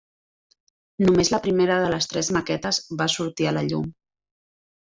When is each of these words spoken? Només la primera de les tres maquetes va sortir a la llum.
Només 1.05 1.29
la 1.33 1.39
primera 1.43 1.75
de 1.83 1.91
les 1.95 2.09
tres 2.15 2.31
maquetes 2.39 2.81
va 3.03 3.09
sortir 3.19 3.49
a 3.51 3.55
la 3.61 3.65
llum. 3.71 3.87